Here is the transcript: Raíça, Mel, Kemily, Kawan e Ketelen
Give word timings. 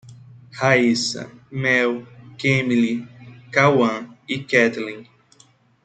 Raíça, 0.57 1.21
Mel, 1.61 1.91
Kemily, 2.39 2.95
Kawan 3.53 4.03
e 4.27 4.35
Ketelen 4.49 5.01